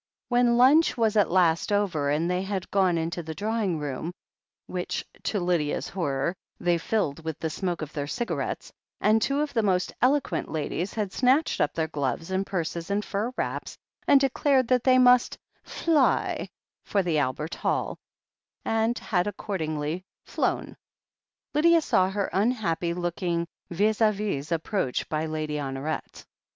When 0.29 0.57
lunch 0.57 0.97
was 0.97 1.15
at 1.15 1.29
last 1.29 1.71
over 1.71 2.09
and 2.09 2.27
they 2.27 2.41
had 2.41 2.71
gone 2.71 2.97
into 2.97 3.21
the 3.21 3.35
drawing 3.35 3.77
room, 3.77 4.13
which, 4.65 5.05
to 5.25 5.39
Lydia's 5.39 5.89
horror, 5.89 6.33
they 6.59 6.79
filled 6.79 7.23
with 7.23 7.37
the 7.37 7.51
smoke 7.51 7.83
of 7.83 7.93
their 7.93 8.07
cigarettes, 8.07 8.71
and 8.99 9.21
two 9.21 9.41
of 9.41 9.53
the 9.53 9.61
most 9.61 9.93
eloquent 10.01 10.49
ladies 10.49 10.95
had 10.95 11.13
snatched 11.13 11.61
up 11.61 11.75
their 11.75 11.87
gloves 11.87 12.31
and 12.31 12.47
purses 12.47 12.89
and 12.89 13.05
fur 13.05 13.31
wraps, 13.37 13.77
and 14.07 14.19
declared 14.19 14.67
that 14.69 14.83
they 14.85 14.97
must 14.97 15.37
fly 15.61 16.49
for 16.83 17.03
the 17.03 17.19
Albert 17.19 17.53
Hall, 17.53 17.99
and 18.65 18.97
had 18.97 19.27
accordingly 19.27 20.03
flown, 20.25 20.75
Lydia 21.53 21.79
saw 21.79 22.09
her 22.09 22.27
unhappy 22.33 22.95
looking 22.95 23.45
vis 23.69 23.99
d 23.99 24.09
vis 24.09 24.51
approached 24.51 25.07
by 25.09 25.27
Lady 25.27 25.57
Honoret. 25.57 26.25